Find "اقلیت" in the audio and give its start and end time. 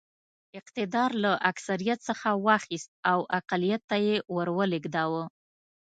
3.39-3.81